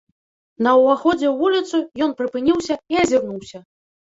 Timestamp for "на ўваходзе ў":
0.67-1.35